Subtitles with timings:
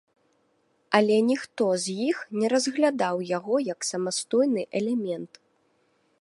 [0.99, 5.33] Але ніхто з іх не разглядаў яго як самастойны элемент.